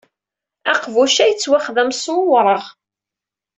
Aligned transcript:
Aqbuc-a 0.71 1.25
yettwaxdem 1.29 1.89
s 2.01 2.03
wureɣ. 2.15 2.63